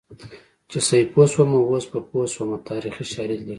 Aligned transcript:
چې 0.69 0.77
سیپو 0.87 1.21
شومه 1.31 1.59
اوس 1.69 1.85
په 1.91 1.99
پوه 2.07 2.25
شومه 2.33 2.57
تاریخي 2.69 3.03
شالید 3.13 3.39
لري 3.43 3.49